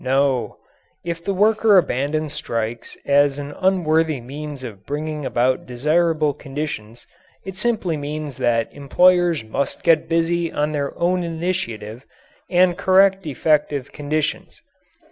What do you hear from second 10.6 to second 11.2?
their